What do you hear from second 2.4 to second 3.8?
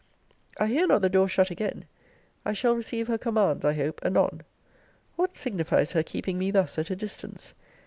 I shall receive her commands I